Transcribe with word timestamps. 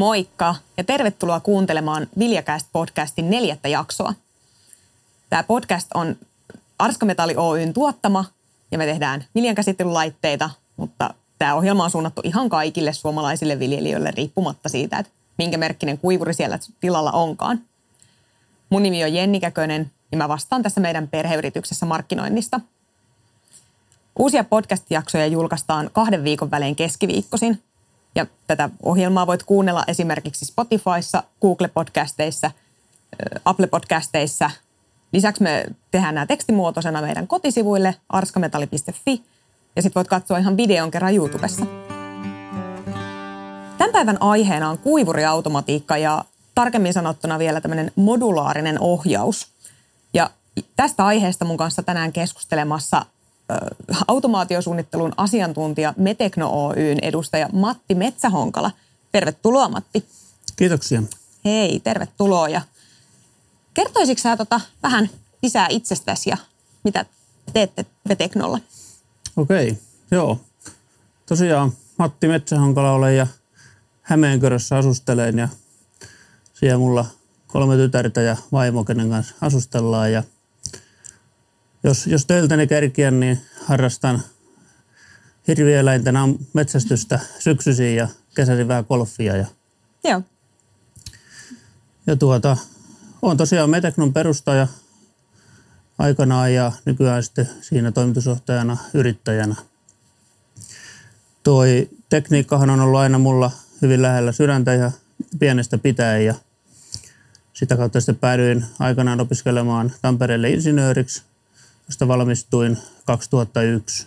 Moikka 0.00 0.54
ja 0.76 0.84
tervetuloa 0.84 1.40
kuuntelemaan 1.40 2.06
Viljakäst 2.18 2.66
podcastin 2.72 3.30
neljättä 3.30 3.68
jaksoa. 3.68 4.14
Tämä 5.30 5.42
podcast 5.42 5.88
on 5.94 6.16
Arskametalli 6.78 7.34
Oyn 7.36 7.72
tuottama 7.72 8.24
ja 8.70 8.78
me 8.78 8.86
tehdään 8.86 9.24
viljankäsittelylaitteita, 9.34 10.50
mutta 10.76 11.14
tämä 11.38 11.54
ohjelma 11.54 11.84
on 11.84 11.90
suunnattu 11.90 12.20
ihan 12.24 12.48
kaikille 12.48 12.92
suomalaisille 12.92 13.58
viljelijöille 13.58 14.10
riippumatta 14.10 14.68
siitä, 14.68 14.98
että 14.98 15.12
minkä 15.38 15.58
merkkinen 15.58 15.98
kuivuri 15.98 16.34
siellä 16.34 16.58
tilalla 16.80 17.12
onkaan. 17.12 17.60
Mun 18.70 18.82
nimi 18.82 19.04
on 19.04 19.14
Jenni 19.14 19.40
Käkönen 19.40 19.90
ja 20.12 20.18
mä 20.18 20.28
vastaan 20.28 20.62
tässä 20.62 20.80
meidän 20.80 21.08
perheyrityksessä 21.08 21.86
markkinoinnista. 21.86 22.60
Uusia 24.18 24.44
podcast-jaksoja 24.44 25.26
julkaistaan 25.26 25.90
kahden 25.92 26.24
viikon 26.24 26.50
välein 26.50 26.76
keskiviikkosin– 26.76 27.62
ja 28.14 28.26
tätä 28.46 28.70
ohjelmaa 28.82 29.26
voit 29.26 29.42
kuunnella 29.42 29.84
esimerkiksi 29.88 30.44
Spotifyssa, 30.44 31.22
Google-podcasteissa, 31.40 32.50
Apple-podcasteissa. 33.44 34.50
Lisäksi 35.12 35.42
me 35.42 35.64
tehdään 35.90 36.14
nämä 36.14 36.26
tekstimuotoisena 36.26 37.02
meidän 37.02 37.26
kotisivuille 37.26 37.94
arskametalli.fi 38.08 39.22
ja 39.76 39.82
sitten 39.82 40.00
voit 40.00 40.08
katsoa 40.08 40.38
ihan 40.38 40.56
videon 40.56 40.90
kerran 40.90 41.14
YouTubessa. 41.14 41.66
Tämän 43.78 43.92
päivän 43.92 44.22
aiheena 44.22 44.70
on 44.70 44.78
kuivuriautomatiikka 44.78 45.96
ja 45.96 46.24
tarkemmin 46.54 46.92
sanottuna 46.92 47.38
vielä 47.38 47.60
tämmöinen 47.60 47.92
modulaarinen 47.96 48.80
ohjaus. 48.80 49.48
Ja 50.14 50.30
tästä 50.76 51.06
aiheesta 51.06 51.44
mun 51.44 51.56
kanssa 51.56 51.82
tänään 51.82 52.12
keskustelemassa 52.12 53.06
automaatiosuunnittelun 54.08 55.12
asiantuntija 55.16 55.94
Metekno 55.96 56.66
Oyn 56.66 56.98
edustaja 57.02 57.48
Matti 57.52 57.94
Metsähonkala. 57.94 58.70
Tervetuloa 59.12 59.68
Matti. 59.68 60.04
Kiitoksia. 60.56 61.02
Hei, 61.44 61.80
tervetuloa. 61.80 62.48
Ja 62.48 62.60
kertoisitko 63.74 64.22
sä 64.22 64.36
tota 64.36 64.60
vähän 64.82 65.10
lisää 65.42 65.66
itsestäsi 65.70 66.30
ja 66.30 66.36
mitä 66.84 67.04
teette 67.52 67.86
Meteknolla? 68.08 68.58
Okei, 69.36 69.78
joo. 70.10 70.40
Tosiaan 71.26 71.72
Matti 71.98 72.28
Metsähonkala 72.28 72.92
olen 72.92 73.16
ja 73.16 73.26
Hämeenkyrössä 74.02 74.76
asustelen 74.76 75.38
ja 75.38 75.48
siellä 76.52 76.78
mulla 76.78 77.06
kolme 77.46 77.76
tytärtä 77.76 78.20
ja 78.20 78.36
vaimo, 78.52 78.84
kenen 78.84 79.10
kanssa 79.10 79.34
asustellaan 79.40 80.12
ja– 80.12 80.22
jos, 81.84 82.06
jos 82.06 82.26
töiltäni 82.26 82.66
kerkiä, 82.66 83.10
niin 83.10 83.40
harrastan 83.64 84.22
hirvieläinten 85.48 86.14
metsästystä 86.52 87.20
syksyisin 87.38 87.96
ja 87.96 88.08
kesäisin 88.34 88.68
vähän 88.68 88.84
golfia. 88.88 89.36
Ja, 89.36 89.46
Joo. 90.04 90.22
ja 92.06 92.16
tuota, 92.16 92.56
on 93.22 93.36
tosiaan 93.36 93.70
Meteknon 93.70 94.12
perustaja 94.12 94.66
aikanaan 95.98 96.54
ja 96.54 96.72
nykyään 96.84 97.22
sitten 97.22 97.48
siinä 97.60 97.92
toimitusjohtajana, 97.92 98.76
yrittäjänä. 98.94 99.54
Toi 101.42 101.90
tekniikkahan 102.08 102.70
on 102.70 102.80
ollut 102.80 103.00
aina 103.00 103.18
mulla 103.18 103.50
hyvin 103.82 104.02
lähellä 104.02 104.32
sydäntä 104.32 104.74
ja 104.74 104.90
pienestä 105.38 105.78
pitäen 105.78 106.24
ja 106.24 106.34
sitä 107.52 107.76
kautta 107.76 108.00
sitten 108.00 108.16
päädyin 108.16 108.64
aikanaan 108.78 109.20
opiskelemaan 109.20 109.92
Tampereelle 110.02 110.50
insinööriksi 110.50 111.22
josta 111.90 112.08
valmistuin 112.08 112.78
2001. 113.04 114.06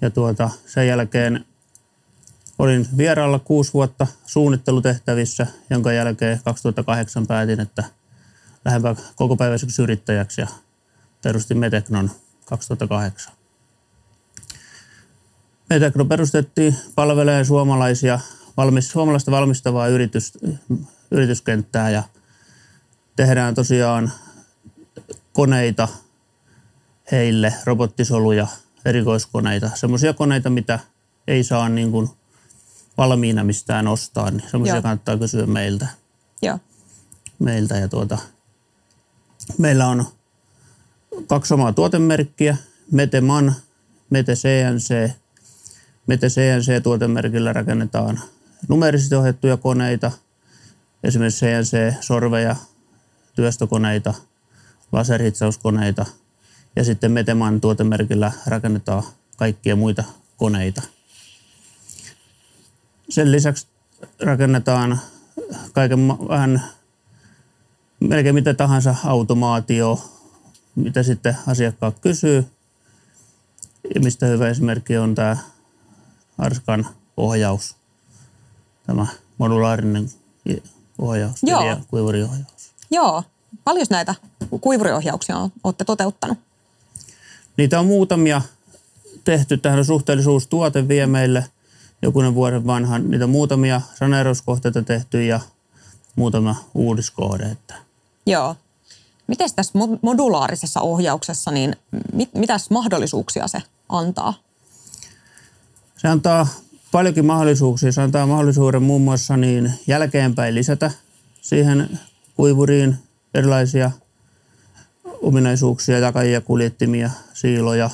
Ja 0.00 0.10
tuota, 0.10 0.50
sen 0.66 0.88
jälkeen 0.88 1.44
olin 2.58 2.88
vieraalla 2.96 3.38
kuusi 3.38 3.72
vuotta 3.72 4.06
suunnittelutehtävissä, 4.26 5.46
jonka 5.70 5.92
jälkeen 5.92 6.40
2008 6.44 7.26
päätin, 7.26 7.60
että 7.60 7.84
lähdenpä 8.64 8.96
kokopäiväiseksi 9.16 9.82
yrittäjäksi 9.82 10.40
ja 10.40 10.46
perustin 11.22 11.58
Meteknon 11.58 12.10
2008. 12.44 13.34
Metekno 15.70 16.04
perustettiin 16.04 16.76
palvelee 16.94 17.44
suomalaisia, 17.44 18.20
valmis, 18.56 18.90
suomalaista 18.90 19.30
valmistavaa 19.30 19.88
yritys, 19.88 20.38
yrityskenttää 21.10 21.90
ja 21.90 22.02
tehdään 23.16 23.54
tosiaan 23.54 24.12
koneita– 25.32 25.88
heille 27.12 27.54
robottisoluja, 27.64 28.46
erikoiskoneita, 28.84 29.70
semmoisia 29.74 30.12
koneita, 30.12 30.50
mitä 30.50 30.80
ei 31.26 31.44
saa 31.44 31.68
niin 31.68 31.90
kuin 31.90 32.08
valmiina 32.98 33.44
mistään 33.44 33.88
ostaa, 33.88 34.30
niin 34.30 34.50
semmoisia 34.50 34.82
kannattaa 34.82 35.18
kysyä 35.18 35.46
meiltä. 35.46 35.86
Joo. 36.42 36.58
Meiltä 37.38 37.76
ja 37.76 37.88
tuota, 37.88 38.18
meillä 39.58 39.86
on 39.86 40.04
kaksi 41.26 41.54
omaa 41.54 41.72
tuotemerkkiä, 41.72 42.56
Meteman, 42.90 43.54
Mete 44.10 44.34
CNC. 44.34 45.10
Mete 46.06 46.28
CNC-tuotemerkillä 46.28 47.52
rakennetaan 47.52 48.20
numerisesti 48.68 49.14
ohjattuja 49.14 49.56
koneita, 49.56 50.12
esimerkiksi 51.04 51.46
CNC-sorveja, 51.46 52.56
työstökoneita, 53.34 54.14
laserhitsauskoneita– 54.92 56.06
ja 56.76 56.84
sitten 56.84 57.12
Meteman 57.12 57.60
tuotemerkillä 57.60 58.32
rakennetaan 58.46 59.02
kaikkia 59.36 59.76
muita 59.76 60.04
koneita. 60.36 60.82
Sen 63.08 63.32
lisäksi 63.32 63.66
rakennetaan 64.20 65.00
kaiken 65.72 66.08
vähän 66.08 66.62
melkein 68.00 68.34
mitä 68.34 68.54
tahansa 68.54 68.94
automaatio, 69.04 70.10
mitä 70.74 71.02
sitten 71.02 71.36
asiakkaat 71.46 71.98
kysyy. 71.98 72.46
Ja 73.94 74.00
mistä 74.00 74.26
hyvä 74.26 74.48
esimerkki 74.48 74.96
on 74.96 75.14
tämä 75.14 75.36
Arskan 76.38 76.86
ohjaus, 77.16 77.76
tämä 78.86 79.06
modulaarinen 79.38 80.10
ohjaus, 80.98 81.38
Joo. 81.42 81.76
kuivoriohjaus. 81.88 82.72
Joo. 82.90 83.24
Paljon 83.64 83.86
näitä 83.90 84.14
kuivoriohjauksia 84.60 85.36
olette 85.64 85.84
toteuttanut? 85.84 86.38
Niitä 87.56 87.80
on 87.80 87.86
muutamia 87.86 88.42
tehty. 89.24 89.56
Tähän 89.56 89.84
suhteellisuustuote 89.84 90.88
vie 90.88 91.06
meille 91.06 91.44
jokunen 92.02 92.34
vuoden 92.34 92.66
vanhan. 92.66 93.10
Niitä 93.10 93.24
on 93.24 93.30
muutamia 93.30 93.80
saneerauskohteita 93.98 94.82
tehty 94.82 95.24
ja 95.24 95.40
muutama 96.16 96.56
uudiskohde. 96.74 97.44
Että. 97.44 97.74
Joo. 98.26 98.56
Miten 99.26 99.50
tässä 99.56 99.72
modulaarisessa 100.02 100.80
ohjauksessa, 100.80 101.50
niin 101.50 101.76
mit, 102.12 102.34
mitäs 102.34 102.70
mahdollisuuksia 102.70 103.48
se 103.48 103.62
antaa? 103.88 104.34
Se 105.96 106.08
antaa 106.08 106.46
paljonkin 106.92 107.26
mahdollisuuksia. 107.26 107.92
Se 107.92 108.02
antaa 108.02 108.26
mahdollisuuden 108.26 108.82
muun 108.82 109.02
muassa 109.02 109.36
niin 109.36 109.72
jälkeenpäin 109.86 110.54
lisätä 110.54 110.90
siihen 111.40 112.00
kuivuriin 112.36 112.96
erilaisia 113.34 113.90
ominaisuuksia, 115.22 115.98
jakajia, 115.98 116.40
kuljettimia, 116.40 117.10
siiloja. 117.34 117.90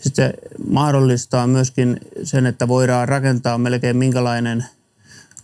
Sitten 0.00 0.26
se 0.26 0.34
mahdollistaa 0.68 1.46
myöskin 1.46 2.00
sen, 2.22 2.46
että 2.46 2.68
voidaan 2.68 3.08
rakentaa 3.08 3.58
melkein 3.58 3.96
minkälainen 3.96 4.64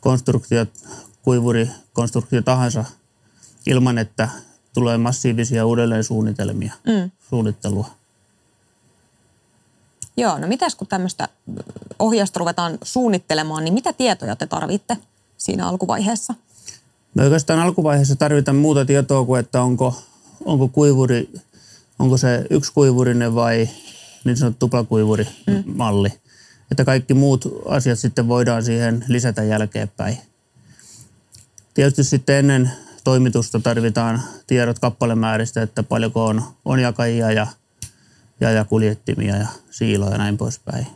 konstruktio, 0.00 0.66
kuivurikonstruktio 1.22 2.43
tahansa 2.43 2.84
ilman, 3.66 3.99
että 3.99 4.28
tulee 4.75 4.99
massiivisia 4.99 5.66
uudelleensuunnitelmia, 5.66 6.72
mm. 6.86 7.10
suunnittelua. 7.31 7.91
Joo, 10.16 10.39
no 10.39 10.47
mitäs 10.47 10.74
kun 10.74 10.86
tämmöistä 10.86 11.28
ohjausta 11.98 12.39
ruvetaan 12.39 12.78
suunnittelemaan, 12.83 13.65
niin 13.65 13.74
mitä 13.74 13.92
tietoja 13.92 14.36
te 14.36 14.47
tarvitte 14.47 14.97
siinä 15.36 15.69
alkuvaiheessa? 15.69 16.34
Me 17.15 17.22
oikeastaan 17.22 17.60
alkuvaiheessa 17.60 18.16
tarvitaan 18.16 18.57
muuta 18.57 18.84
tietoa 18.84 19.24
kuin, 19.24 19.41
että 19.41 19.63
onko 19.63 20.03
onko 20.44 20.68
kuivuri, 20.68 21.30
onko 21.98 22.16
se 22.16 22.46
yksi 22.50 22.72
kuivurinen 22.72 23.34
vai 23.34 23.68
niin 24.24 24.36
sanottu 24.36 24.58
tuplakuivurimalli. 24.58 26.08
Mm. 26.08 26.18
Että 26.70 26.84
kaikki 26.84 27.14
muut 27.14 27.44
asiat 27.66 27.98
sitten 27.98 28.28
voidaan 28.28 28.64
siihen 28.64 29.04
lisätä 29.08 29.42
jälkeenpäin. 29.42 30.18
Tietysti 31.74 32.04
sitten 32.04 32.36
ennen 32.36 32.70
toimitusta 33.04 33.60
tarvitaan 33.60 34.22
tiedot 34.46 34.78
kappalemääristä, 34.78 35.62
että 35.62 35.82
paljonko 35.82 36.26
on, 36.26 36.42
on 36.64 36.78
jakajia 36.78 37.32
ja, 37.32 37.46
ja, 38.40 38.50
ja 38.50 38.64
kuljettimia 38.64 39.36
ja 39.36 39.46
siiloja 39.70 40.12
ja 40.12 40.18
näin 40.18 40.36
poispäin. 40.36 40.86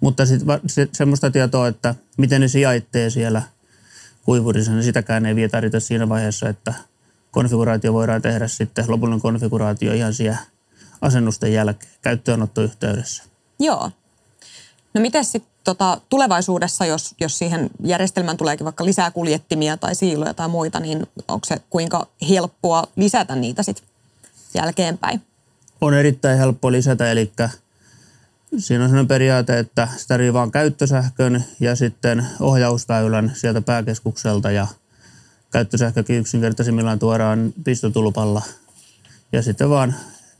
Mutta 0.00 0.26
sitten 0.26 0.60
se, 0.66 0.88
semmoista 0.92 1.30
tietoa, 1.30 1.68
että 1.68 1.94
miten 2.18 2.40
ne 2.40 2.48
sijaittee 2.48 3.10
siellä 3.10 3.42
kuivurissa, 4.24 4.72
niin 4.72 4.84
sitäkään 4.84 5.26
ei 5.26 5.36
vielä 5.36 5.48
tarvita 5.48 5.80
siinä 5.80 6.08
vaiheessa, 6.08 6.48
että– 6.48 6.74
konfiguraatio 7.30 7.92
voidaan 7.92 8.22
tehdä 8.22 8.48
sitten, 8.48 8.84
lopullinen 8.88 9.20
konfiguraatio 9.20 9.92
ihan 9.92 10.14
siellä 10.14 10.38
asennusten 11.00 11.52
jälkeen 11.52 11.92
käyttöönottoyhteydessä. 12.02 13.22
Joo. 13.58 13.90
No 14.94 15.00
miten 15.00 15.24
sitten 15.24 15.52
tota, 15.64 16.00
tulevaisuudessa, 16.08 16.86
jos, 16.86 17.14
jos 17.20 17.38
siihen 17.38 17.70
järjestelmään 17.84 18.36
tuleekin 18.36 18.64
vaikka 18.64 18.84
lisää 18.84 19.10
kuljettimia 19.10 19.76
tai 19.76 19.94
siiloja 19.94 20.34
tai 20.34 20.48
muita, 20.48 20.80
niin 20.80 21.06
onko 21.28 21.44
se 21.44 21.56
kuinka 21.70 22.06
helppoa 22.28 22.84
lisätä 22.96 23.36
niitä 23.36 23.62
sitten 23.62 23.86
jälkeenpäin? 24.54 25.22
On 25.80 25.94
erittäin 25.94 26.38
helppo 26.38 26.72
lisätä, 26.72 27.10
eli 27.10 27.32
siinä 28.58 28.84
on 28.84 28.90
sellainen 28.90 29.08
periaate, 29.08 29.58
että 29.58 29.88
sitä 29.96 30.18
vaan 30.32 30.50
käyttösähkön 30.50 31.44
ja 31.60 31.76
sitten 31.76 32.26
ohjausväylän 32.40 33.32
sieltä 33.34 33.60
pääkeskukselta 33.60 34.50
ja 34.50 34.66
käyttösähkökin 35.52 36.16
yksinkertaisimmillaan 36.16 36.98
tuodaan 36.98 37.52
pistotulpalla 37.64 38.42
ja 39.32 39.42
sitten 39.42 39.70
vaan 39.70 39.94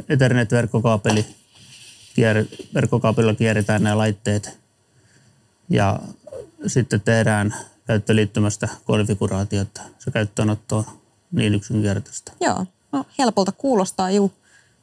Ethernet-verkkokaapeli, 0.08 1.26
kier, 2.14 2.44
verkkokaapelilla 2.74 3.34
kierretään 3.34 3.82
nämä 3.82 3.98
laitteet 3.98 4.58
ja 5.68 6.00
sitten 6.66 7.00
tehdään 7.00 7.54
käyttöliittymästä 7.86 8.68
konfiguraatiota. 8.84 9.80
Se 9.98 10.10
käyttöönotto 10.10 10.76
on 10.76 10.84
niin 11.32 11.54
yksinkertaista. 11.54 12.32
Joo, 12.40 12.66
no, 12.92 13.04
helpolta 13.18 13.52
kuulostaa 13.52 14.10
juu 14.10 14.32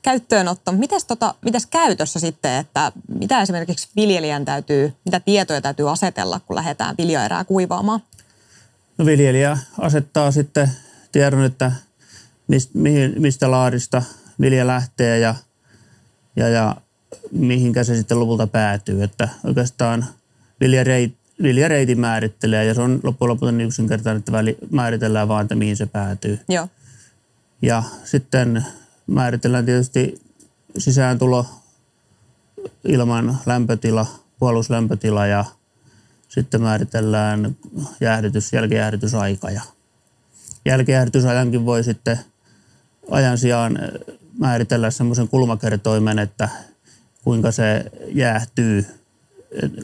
käyttöönotto. 0.01 0.71
Mites, 0.71 1.05
tota, 1.05 1.35
mites 1.41 1.65
käytössä 1.65 2.19
sitten, 2.19 2.55
että 2.55 2.91
mitä 3.19 3.41
esimerkiksi 3.41 3.89
viljelijän 3.95 4.45
täytyy, 4.45 4.93
mitä 5.05 5.19
tietoja 5.19 5.61
täytyy 5.61 5.91
asetella, 5.91 6.39
kun 6.39 6.55
lähdetään 6.55 6.95
viljaerää 6.97 7.43
kuivaamaan? 7.43 8.01
No 8.97 9.05
viljelijä 9.05 9.57
asettaa 9.79 10.31
sitten 10.31 10.71
tiedon, 11.11 11.43
että 11.43 11.71
mistä 13.17 13.51
laarista 13.51 14.03
vilja 14.41 14.67
lähtee 14.67 15.19
ja, 15.19 15.35
ja, 16.35 16.49
ja 16.49 16.75
mihinkä 17.31 17.83
se 17.83 17.95
sitten 17.95 18.19
lopulta 18.19 18.47
päätyy. 18.47 19.03
Että 19.03 19.29
oikeastaan 19.43 20.05
viljareit, 20.59 21.15
viljareiti 21.43 21.95
määrittelee 21.95 22.65
ja 22.65 22.73
se 22.73 22.81
on 22.81 22.99
loppujen 23.03 23.29
lopuksi 23.29 23.55
niin 23.55 23.67
yksinkertainen, 23.67 24.19
että 24.19 24.31
väli, 24.31 24.57
määritellään 24.71 25.27
vaan, 25.27 25.41
että 25.41 25.55
mihin 25.55 25.77
se 25.77 25.85
päätyy. 25.85 26.39
Joo. 26.49 26.67
Ja 27.61 27.83
sitten 28.03 28.65
määritellään 29.07 29.65
tietysti 29.65 30.21
sisääntulo, 30.77 31.45
ilman 32.83 33.37
lämpötila, 33.45 34.05
puoluslämpötila 34.39 35.27
ja 35.27 35.45
sitten 36.27 36.61
määritellään 36.61 37.57
jäähdytys, 38.01 38.53
jälkijäähdytysaika. 38.53 39.51
Ja 39.51 39.61
jälkijäähdytysajankin 40.65 41.65
voi 41.65 41.83
sitten 41.83 42.19
ajan 43.11 43.37
sijaan 43.37 43.79
määritellä 44.39 44.91
semmoisen 44.91 45.27
kulmakertoimen, 45.27 46.19
että 46.19 46.49
kuinka 47.23 47.51
se 47.51 47.85
jäähtyy, 48.07 48.85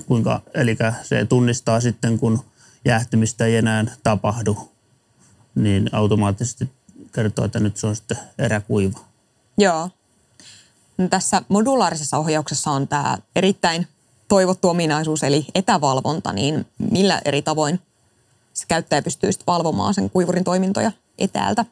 kuinka, 0.06 0.42
eli 0.54 0.78
se 1.04 1.25
tunnistaa 1.25 1.80
sitten, 1.80 2.19
kun 2.19 2.40
jäähtymistä 2.86 3.45
ei 3.45 3.56
enää 3.56 3.86
tapahdu, 4.04 4.72
niin 5.56 5.90
automaattisesti 5.92 6.69
kertoo, 7.12 7.45
että 7.45 7.60
nyt 7.60 7.78
se 7.78 7.88
on 7.88 7.95
sitten 7.95 8.18
eräkuiva. 8.38 9.00
Joo. 9.57 9.90
No 10.98 11.07
tässä 11.07 11.42
modulaarisessa 11.50 12.18
ohjauksessa 12.18 12.72
on 12.72 12.88
tämä 12.88 13.18
erittäin 13.36 13.88
toivottu 14.33 14.69
ominaisuus, 14.69 15.24
eli 15.24 15.45
etävalvonta, 15.56 16.33
niin 16.33 16.65
millä 16.91 17.21
eri 17.25 17.41
tavoin 17.41 17.80
se 18.53 18.65
käyttäjä 18.68 19.01
pystyy 19.01 19.31
sitten 19.31 19.45
valvomaan 19.47 19.94
sen 19.94 20.09
kuivurin 20.09 20.44
toimintoja 20.44 20.91
etäältä? 21.18 21.65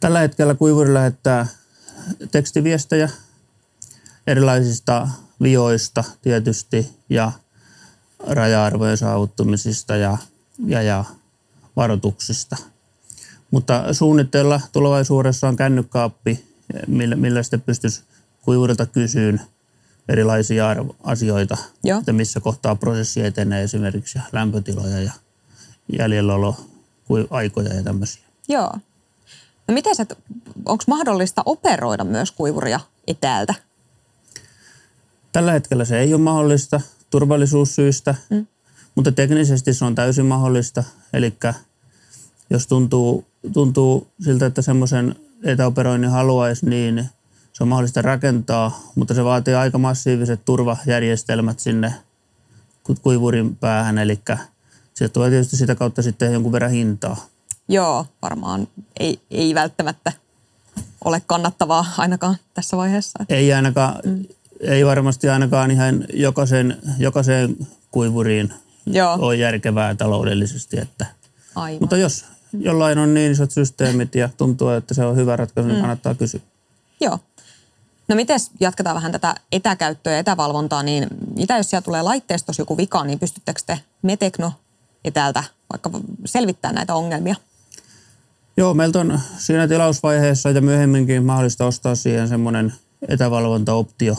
Tällä 0.00 0.20
hetkellä 0.20 0.54
kuivuri 0.54 0.94
lähettää 0.94 1.46
tekstiviestejä 2.30 3.10
erilaisista 4.26 5.08
vioista 5.42 6.04
tietysti 6.22 6.90
ja 7.08 7.32
raja-arvojen 8.26 8.96
saavuttumisista 8.96 9.96
ja, 9.96 10.18
ja, 10.66 10.82
ja 10.82 11.04
varoituksista. 11.76 12.56
Mutta 13.50 13.94
suunnitteilla 13.94 14.60
tulevaisuudessa 14.72 15.48
on 15.48 15.56
kännykkaappi, 15.56 16.44
millä, 16.86 17.16
millä 17.16 17.42
sitten 17.42 17.60
pystyisi 17.60 18.02
kuivurilta 18.42 18.86
kysyyn 18.86 19.40
erilaisia 20.08 20.66
asioita, 21.04 21.56
Joo. 21.84 21.98
että 21.98 22.12
missä 22.12 22.40
kohtaa 22.40 22.74
prosessi 22.76 23.24
etenee 23.24 23.62
esimerkiksi 23.62 24.18
lämpötiloja 24.32 25.00
ja 25.00 25.12
jäljelläolo 25.98 26.56
aikoja 27.30 27.74
ja 27.74 27.82
tämmöisiä. 27.82 28.22
Joo. 28.48 28.72
No 29.68 29.74
miten 29.74 29.96
se, 29.96 30.06
onko 30.64 30.84
mahdollista 30.86 31.42
operoida 31.46 32.04
myös 32.04 32.32
kuivuria 32.32 32.80
etäältä? 33.06 33.54
Tällä 35.32 35.52
hetkellä 35.52 35.84
se 35.84 35.98
ei 35.98 36.14
ole 36.14 36.22
mahdollista 36.22 36.80
turvallisuussyistä, 37.10 38.14
mm. 38.30 38.46
mutta 38.94 39.12
teknisesti 39.12 39.74
se 39.74 39.84
on 39.84 39.94
täysin 39.94 40.26
mahdollista. 40.26 40.84
Eli 41.12 41.34
jos 42.50 42.66
tuntuu, 42.66 43.26
tuntuu 43.52 44.08
siltä, 44.24 44.46
että 44.46 44.62
semmoisen 44.62 45.14
etäoperoinnin 45.42 46.10
haluaisi, 46.10 46.66
niin 46.66 47.08
se 47.52 47.62
on 47.62 47.68
mahdollista 47.68 48.02
rakentaa, 48.02 48.80
mutta 48.94 49.14
se 49.14 49.24
vaatii 49.24 49.54
aika 49.54 49.78
massiiviset 49.78 50.44
turvajärjestelmät 50.44 51.60
sinne 51.60 51.94
kuivurin 53.02 53.56
päähän, 53.56 53.98
eli 53.98 54.20
se 54.94 55.08
tulee 55.08 55.30
tietysti 55.30 55.56
sitä 55.56 55.74
kautta 55.74 56.02
sitten 56.02 56.32
jonkun 56.32 56.52
verran 56.52 56.70
hintaa. 56.70 57.26
Joo, 57.68 58.06
varmaan 58.22 58.68
ei, 59.00 59.20
ei 59.30 59.54
välttämättä 59.54 60.12
ole 61.04 61.22
kannattavaa 61.26 61.86
ainakaan 61.98 62.36
tässä 62.54 62.76
vaiheessa. 62.76 63.24
Ei 63.28 63.52
ainakaan, 63.52 63.94
mm. 64.04 64.24
ei 64.60 64.86
varmasti 64.86 65.28
ainakaan 65.28 65.70
ihan 65.70 66.04
jokaisen, 66.12 66.76
jokaiseen 66.98 67.56
kuivuriin 67.90 68.52
Joo. 68.86 69.16
ole 69.20 69.36
järkevää 69.36 69.94
taloudellisesti. 69.94 70.80
Että. 70.80 71.06
Aivan. 71.54 71.78
Mutta 71.80 71.96
jos 71.96 72.24
jollain 72.52 72.98
on 72.98 73.14
niin 73.14 73.32
isot 73.32 73.50
systeemit 73.50 74.14
ja 74.14 74.28
tuntuu, 74.36 74.68
että 74.68 74.94
se 74.94 75.04
on 75.04 75.16
hyvä 75.16 75.36
ratkaisu, 75.36 75.68
niin 75.68 75.76
mm. 75.76 75.80
kannattaa 75.80 76.14
kysyä. 76.14 76.40
Joo. 77.00 77.18
No 78.12 78.16
miten 78.16 78.40
jatketaan 78.60 78.96
vähän 78.96 79.12
tätä 79.12 79.34
etäkäyttöä 79.52 80.12
ja 80.12 80.18
etävalvontaa, 80.18 80.82
niin 80.82 81.06
mitä 81.36 81.56
jos 81.56 81.70
siellä 81.70 81.84
tulee 81.84 82.02
laitteistossa 82.02 82.62
joku 82.62 82.76
vika, 82.76 83.04
niin 83.04 83.18
pystyttekö 83.18 83.60
te 83.66 83.78
Metekno 84.02 84.52
etäältä 85.04 85.44
vaikka 85.72 85.90
selvittää 86.24 86.72
näitä 86.72 86.94
ongelmia? 86.94 87.34
Joo, 88.56 88.74
meiltä 88.74 89.00
on 89.00 89.20
siinä 89.36 89.68
tilausvaiheessa 89.68 90.50
ja 90.50 90.60
myöhemminkin 90.60 91.24
mahdollista 91.24 91.66
ostaa 91.66 91.94
siihen 91.94 92.28
semmoinen 92.28 92.74
etävalvontaoptio, 93.08 94.16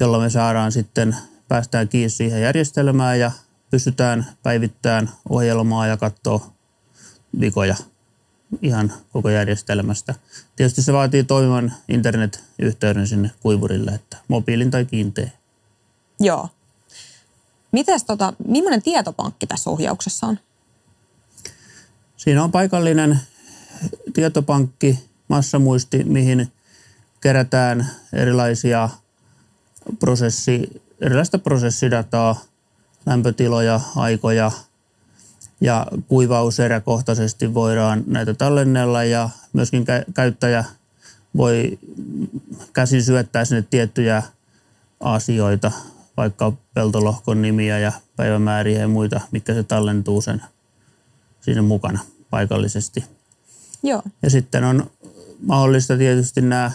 jolla 0.00 0.18
me 0.18 0.30
saadaan 0.30 0.72
sitten, 0.72 1.16
päästään 1.48 1.88
kiinni 1.88 2.10
siihen 2.10 2.42
järjestelmään 2.42 3.20
ja 3.20 3.30
pystytään 3.70 4.26
päivittämään 4.42 5.10
ohjelmaa 5.28 5.86
ja 5.86 5.96
katsoa 5.96 6.52
vikoja 7.40 7.76
ihan 8.62 8.92
koko 9.12 9.28
järjestelmästä. 9.28 10.14
Tietysti 10.56 10.82
se 10.82 10.92
vaatii 10.92 11.24
toimivan 11.24 11.72
internetyhteyden 11.88 13.06
sinne 13.06 13.30
kuivurille, 13.40 13.90
että 13.90 14.16
mobiilin 14.28 14.70
tai 14.70 14.84
kiinteä. 14.84 15.30
Joo. 16.20 16.48
Mites 17.72 18.04
tota, 18.04 18.32
millainen 18.48 18.82
tietopankki 18.82 19.46
tässä 19.46 19.70
ohjauksessa 19.70 20.26
on? 20.26 20.38
Siinä 22.16 22.44
on 22.44 22.52
paikallinen 22.52 23.20
tietopankki, 24.12 25.08
massamuisti, 25.28 26.04
mihin 26.04 26.52
kerätään 27.20 27.90
erilaisia 28.12 28.88
prosessi, 29.98 30.82
erilaista 31.00 31.38
prosessidataa, 31.38 32.40
lämpötiloja, 33.06 33.80
aikoja 33.96 34.50
ja 35.60 35.86
kuivauseräkohtaisesti 36.08 37.54
voidaan 37.54 38.04
näitä 38.06 38.34
tallennella 38.34 39.04
ja 39.04 39.30
myöskin 39.52 39.84
käyttäjä 40.14 40.64
voi 41.36 41.78
käsin 42.72 43.02
syöttää 43.04 43.44
sinne 43.44 43.64
tiettyjä 43.70 44.22
asioita, 45.00 45.72
vaikka 46.16 46.52
peltolohkon 46.74 47.42
nimiä 47.42 47.78
ja 47.78 47.92
päivämääriä 48.16 48.80
ja 48.80 48.88
muita, 48.88 49.20
mitkä 49.30 49.54
se 49.54 49.62
tallentuu 49.62 50.20
sen 50.20 50.42
siinä 51.40 51.62
mukana 51.62 52.00
paikallisesti. 52.30 53.04
Joo. 53.82 54.02
Ja 54.22 54.30
sitten 54.30 54.64
on 54.64 54.90
mahdollista 55.40 55.96
tietysti 55.96 56.40
nämä 56.40 56.72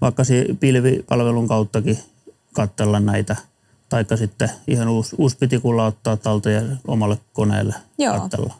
vaikka 0.00 0.22
pilvipalvelun 0.60 1.48
kauttakin 1.48 1.98
katsella 2.52 3.00
näitä, 3.00 3.36
taikka 3.88 4.16
sitten 4.16 4.50
ihan 4.66 4.88
uusi, 4.88 5.16
uusi 5.18 5.36
pitikulla 5.36 5.86
ottaa 5.86 6.16
talteen 6.16 6.70
ja 6.70 6.76
omalle 6.86 7.18
koneelle 7.32 7.74
Joo. 7.98 8.20
katsella. 8.20 8.54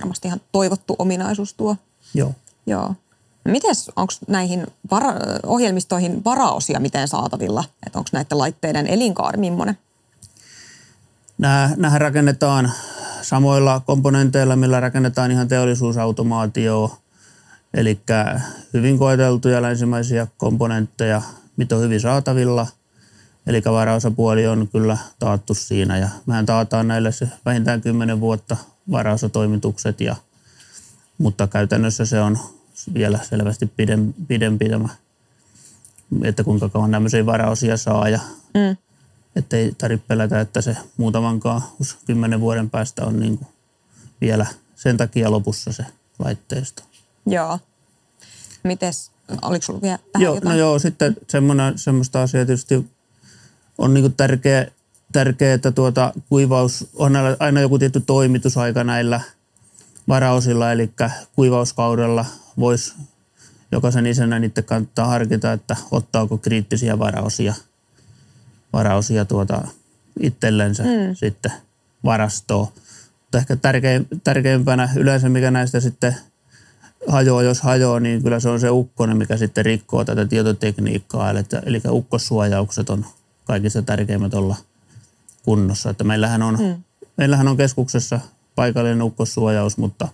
Varmasti 0.00 0.28
ihan 0.28 0.40
toivottu 0.52 0.96
ominaisuus 0.98 1.54
tuo. 1.54 1.76
Joo. 2.14 2.32
Joo. 2.66 2.94
Mites, 3.44 3.90
onko 3.96 4.12
näihin 4.28 4.66
vara- 4.90 5.40
ohjelmistoihin 5.46 6.24
varaosia 6.24 6.80
miten 6.80 7.08
saatavilla? 7.08 7.64
Onko 7.94 8.08
näiden 8.12 8.38
laitteiden 8.38 8.86
elinkaari 8.86 9.38
millainen? 9.38 9.78
Nämä, 11.38 11.70
nämähän 11.76 12.00
rakennetaan 12.00 12.72
samoilla 13.22 13.80
komponenteilla, 13.86 14.56
millä 14.56 14.80
rakennetaan 14.80 15.30
ihan 15.30 15.48
teollisuusautomaatioa, 15.48 16.96
eli 17.74 18.00
hyvin 18.72 18.98
koeteltuja 18.98 19.62
länsimaisia 19.62 20.26
komponentteja, 20.38 21.22
mitä 21.56 21.76
on 21.76 21.82
hyvin 21.82 22.00
saatavilla. 22.00 22.66
Eli 23.46 23.62
varaosapuoli 23.64 24.46
on 24.46 24.68
kyllä 24.72 24.98
taattu 25.18 25.54
siinä 25.54 25.98
ja 25.98 26.08
mehän 26.26 26.46
taataan 26.46 26.88
näille 26.88 27.12
se 27.12 27.28
vähintään 27.44 27.80
10 27.80 28.20
vuotta 28.20 28.56
varaosatoimitukset, 28.90 30.00
ja, 30.00 30.16
mutta 31.18 31.46
käytännössä 31.46 32.06
se 32.06 32.20
on 32.20 32.38
vielä 32.94 33.18
selvästi 33.22 33.72
pidempi 34.28 34.68
tämä, 34.68 34.88
että 36.24 36.44
kuinka 36.44 36.68
kauan 36.68 36.90
tämmöisiä 36.90 37.26
varaosia 37.26 37.76
saa 37.76 38.08
ja 38.08 38.20
mm. 38.54 38.76
ettei 39.36 39.74
tarvitse 39.78 40.06
pelätä, 40.08 40.40
että 40.40 40.60
se 40.60 40.76
muutamankaan 40.96 41.62
kymmenen 42.06 42.40
vuoden 42.40 42.70
päästä 42.70 43.04
on 43.04 43.20
niin 43.20 43.38
kuin 43.38 43.48
vielä 44.20 44.46
sen 44.76 44.96
takia 44.96 45.30
lopussa 45.30 45.72
se 45.72 45.86
laitteisto. 46.18 46.82
Joo. 47.26 47.58
Mites, 48.62 49.10
oliko 49.42 49.62
sulla 49.62 49.80
vielä 49.82 49.98
tähän 50.12 50.22
joo, 50.22 50.32
no 50.32 50.36
jotain? 50.36 50.52
No 50.52 50.58
joo, 50.58 50.78
sitten 50.78 51.16
semmoista 51.76 52.22
asiaa 52.22 52.46
tietysti 52.46 52.93
on 53.78 53.94
niin 53.94 54.14
tärkeä, 54.14 54.66
tärkeä, 55.12 55.54
että 55.54 55.72
tuota, 55.72 56.12
kuivaus 56.28 56.88
on 56.94 57.12
aina 57.38 57.60
joku 57.60 57.78
tietty 57.78 58.00
toimitusaika 58.00 58.84
näillä 58.84 59.20
varaosilla, 60.08 60.72
eli 60.72 60.90
kuivauskaudella 61.36 62.24
voisi 62.58 62.94
jokaisen 63.72 64.06
isänä 64.06 64.38
niitä 64.38 64.62
kannattaa 64.62 65.06
harkita, 65.06 65.52
että 65.52 65.76
ottaako 65.90 66.38
kriittisiä 66.38 66.98
varaosia, 66.98 67.54
varaosia 68.72 69.24
tuota 69.24 69.68
itsellensä 70.20 70.82
mm. 70.82 71.14
sitten 71.14 71.52
varastoon. 72.04 72.68
Mutta 73.20 73.38
ehkä 73.38 73.56
tärkein, 73.56 74.06
tärkeimpänä 74.24 74.88
yleensä, 74.96 75.28
mikä 75.28 75.50
näistä 75.50 75.80
sitten 75.80 76.16
hajoaa, 77.06 77.42
jos 77.42 77.60
hajoaa, 77.60 78.00
niin 78.00 78.22
kyllä 78.22 78.40
se 78.40 78.48
on 78.48 78.60
se 78.60 78.70
ukkonen, 78.70 79.16
mikä 79.16 79.36
sitten 79.36 79.64
rikkoo 79.64 80.04
tätä 80.04 80.26
tietotekniikkaa. 80.26 81.30
Eli, 81.30 81.38
eli 81.66 81.80
ukkosuojaukset 81.88 82.90
on 82.90 83.06
kaikista 83.44 83.82
tärkeimmät 83.82 84.34
olla 84.34 84.56
kunnossa. 85.42 85.90
Että 85.90 86.04
meillähän, 86.04 86.42
on, 86.42 86.58
mm. 86.60 86.82
meillähän 87.16 87.48
on 87.48 87.56
keskuksessa 87.56 88.20
paikallinen 88.54 89.02
ukkosuojaus, 89.02 89.76
mutta 89.76 90.08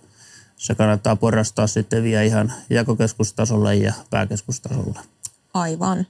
se 0.57 0.75
kannattaa 0.75 1.15
porrastaa 1.15 1.67
sitten 1.67 2.03
vielä 2.03 2.21
ihan 2.21 2.53
jakokeskustasolle 2.69 3.75
ja 3.75 3.93
pääkeskustasolle. 4.09 4.99
Aivan, 5.53 6.07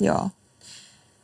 joo. 0.00 0.30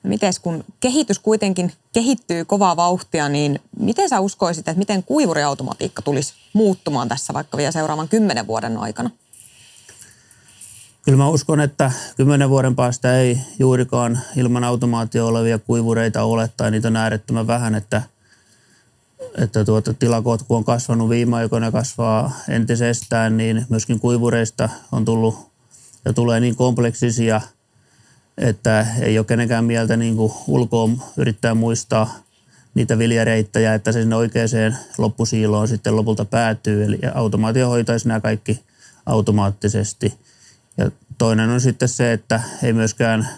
Miten 0.03 0.33
kun 0.43 0.65
kehitys 0.81 1.19
kuitenkin 1.19 1.73
kehittyy 1.93 2.45
kovaa 2.45 2.77
vauhtia, 2.77 3.29
niin 3.29 3.61
miten 3.79 4.09
sä 4.09 4.21
uskoisit, 4.21 4.69
että 4.69 4.79
miten 4.79 5.03
kuivuriautomatiikka 5.03 6.03
tulisi 6.03 6.35
muuttumaan 6.53 7.09
tässä 7.09 7.35
vaikka 7.35 7.57
vielä 7.57 7.73
seuraavan 7.73 8.09
kymmenen 8.09 8.47
vuoden 8.47 8.77
aikana? 8.77 9.11
Kyllä 11.05 11.19
mä 11.19 11.29
uskon, 11.29 11.61
että 11.61 11.93
kymmenen 12.17 12.51
vuoden 12.51 12.77
päästä 12.77 13.19
ei 13.19 13.39
juurikaan 13.59 14.21
ilman 14.37 14.65
automaatio 14.65 15.27
olevia 15.27 15.59
kuivureita 15.59 16.23
ole, 16.23 16.51
tai 16.57 16.71
niitä 16.71 16.89
on 16.89 16.97
äärettömän 16.97 17.47
vähän, 17.47 17.75
että, 17.75 18.03
että 19.39 19.65
tuota, 19.65 19.95
tilakoot 19.95 20.43
kun 20.43 20.57
on 20.57 20.65
kasvanut 20.65 21.09
viime 21.09 21.37
aikoina 21.37 21.71
kasvaa 21.71 22.41
entisestään, 22.49 23.37
niin 23.37 23.67
myöskin 23.69 24.01
kuivureista 24.01 24.69
on 24.93 25.05
tullut 25.05 25.51
ja 26.05 26.13
tulee 26.13 26.41
niin 26.41 26.57
kompleksisia, 26.57 27.41
että 28.39 28.87
ei 29.01 29.19
ole 29.19 29.27
kenenkään 29.27 29.65
mieltä 29.65 29.97
niin 29.97 30.17
kuin 30.17 30.33
ulkoon 30.47 31.03
yrittää 31.17 31.55
muistaa 31.55 32.15
niitä 32.75 32.99
viljareittäjä, 32.99 33.75
että 33.75 33.93
se 33.93 34.01
sinne 34.01 34.17
oikeaan 34.17 34.77
loppusiiloon 34.99 35.69
sitten 35.69 35.97
lopulta 35.97 36.25
päätyy. 36.25 36.85
Eli 36.85 36.99
automaatio 37.15 37.69
hoitaisi 37.69 38.09
nämä 38.09 38.21
kaikki 38.21 38.61
automaattisesti– 39.07 40.15
ja 40.78 40.90
toinen 41.19 41.50
on 41.50 41.61
sitten 41.61 41.88
se, 41.88 42.12
että 42.12 42.40
ei 42.62 42.73
myöskään 42.73 43.28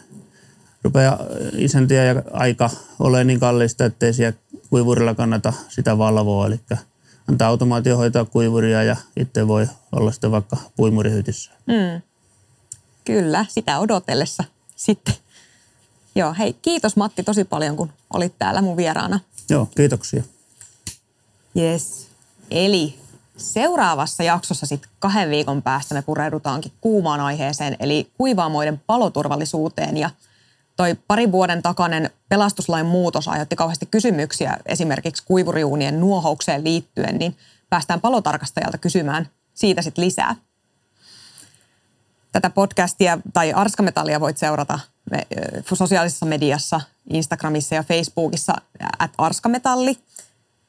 rupea 0.85 1.19
isäntiä 1.53 2.05
ja 2.05 2.23
aika 2.33 2.71
ole 2.99 3.25
niin 3.25 3.41
kallista, 3.41 3.85
ettei 3.85 4.13
siellä 4.13 4.39
kuivurilla 4.71 5.15
kannata 5.15 5.53
sitä 5.69 5.99
valvoa. 5.99 6.47
Eli 6.47 6.61
antaa 7.29 7.49
automaatio 7.49 7.97
hoitaa 7.97 8.25
kuivuria 8.25 8.83
ja 8.83 8.97
itse 9.17 9.49
voi 9.49 9.69
olla 9.93 10.13
sitten 10.13 10.31
vaikka 10.31 10.57
puimurihytissä. 10.77 11.51
Mm. 11.67 12.03
Kyllä, 13.05 13.47
sitä 13.49 13.79
odotellessa 13.79 14.45
sitten. 14.77 15.15
Joo, 16.15 16.35
hei 16.39 16.53
kiitos 16.53 16.97
Matti 16.97 17.23
tosi 17.23 17.45
paljon, 17.45 17.77
kun 17.77 17.93
olit 18.15 18.35
täällä 18.39 18.63
mun 18.63 18.77
vieraana. 18.77 19.21
Joo, 19.51 19.67
kiitoksia. 19.77 20.23
Yes. 21.57 22.09
Eli 22.51 22.99
Seuraavassa 23.37 24.23
jaksossa 24.23 24.67
sitten 24.67 24.91
kahden 24.99 25.31
viikon 25.31 25.63
päästä 25.63 25.95
me 25.95 26.03
pureudutaankin 26.03 26.73
kuumaan 26.81 27.21
aiheeseen, 27.21 27.77
eli 27.81 28.11
kuivaamoiden 28.19 28.83
paloturvallisuuteen. 28.87 29.97
Ja 29.97 30.11
toi 30.77 30.97
pari 31.09 31.33
vuoden 31.33 31.63
takainen 31.63 32.11
pelastuslain 32.29 32.87
muutos 32.87 33.29
aiheutti 33.29 33.57
kauheasti 33.57 33.87
kysymyksiä 33.87 34.57
esimerkiksi 34.67 35.25
kuivuriuunien 35.27 36.01
nuohoukseen 36.01 36.65
liittyen, 36.65 37.19
niin 37.19 37.37
päästään 37.71 38.01
palotarkastajalta 38.01 38.79
kysymään 38.79 39.29
siitä 39.55 39.83
sitten 39.83 40.05
lisää. 40.05 40.35
Tätä 42.33 42.51
podcastia 42.51 43.19
tai 43.33 43.53
Arskametallia 43.53 44.21
voit 44.21 44.39
seurata 44.39 44.79
sosiaalisessa 45.75 46.27
mediassa, 46.27 46.81
Instagramissa 47.11 47.75
ja 47.75 47.83
Facebookissa 47.83 48.55
at 48.99 49.11
Arskametalli. 49.19 49.99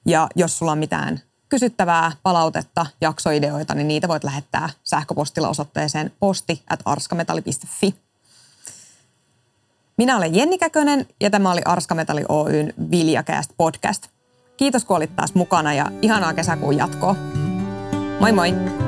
Ja 0.05 0.27
jos 0.35 0.57
sulla 0.57 0.71
on 0.71 0.77
mitään 0.77 1.21
kysyttävää 1.49 2.11
palautetta, 2.23 2.85
jaksoideoita, 3.01 3.75
niin 3.75 3.87
niitä 3.87 4.07
voit 4.07 4.23
lähettää 4.23 4.69
sähköpostilla 4.83 5.49
osoitteeseen 5.49 6.11
posti 6.19 6.63
arskametalli.fi. 6.85 7.95
Minä 9.97 10.17
olen 10.17 10.35
Jenni 10.35 10.57
Käkönen 10.57 11.07
ja 11.21 11.29
tämä 11.29 11.51
oli 11.51 11.61
Arskametalli 11.65 12.25
Oyn 12.29 12.73
Viljakääst 12.91 13.51
podcast. 13.57 14.07
Kiitos 14.57 14.85
kun 14.85 14.97
olit 14.97 15.15
taas 15.15 15.33
mukana 15.33 15.73
ja 15.73 15.91
ihanaa 16.01 16.33
kesäkuun 16.33 16.77
jatkoa. 16.77 17.15
Moi 18.19 18.31
moi! 18.31 18.86